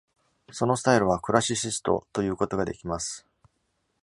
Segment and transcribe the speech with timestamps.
[0.51, 3.27] そのスタイルは、Classicist と言うことができます。